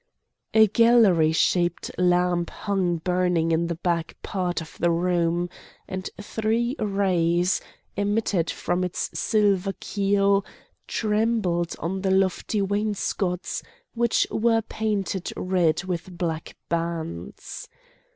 A 0.55 0.65
galley 0.65 1.31
shaped 1.31 1.91
lamp 1.95 2.49
hung 2.49 2.97
burning 2.97 3.51
in 3.51 3.67
the 3.67 3.75
back 3.75 4.17
part 4.23 4.59
of 4.59 4.75
the 4.79 4.89
room, 4.89 5.47
and 5.87 6.09
three 6.19 6.75
rays, 6.79 7.61
emitted 7.95 8.49
from 8.49 8.83
its 8.83 9.11
silver 9.13 9.73
keel, 9.79 10.43
trembled 10.87 11.75
on 11.77 12.01
the 12.01 12.09
lofty 12.09 12.63
wainscots, 12.63 13.61
which 13.93 14.25
were 14.31 14.63
painted 14.63 15.31
red 15.37 15.83
with 15.83 16.17
black 16.17 16.57
bands. 16.67 17.69